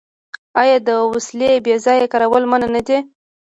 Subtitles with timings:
[0.61, 2.97] آیا د وسلې بې ځایه کارول منع نه دي؟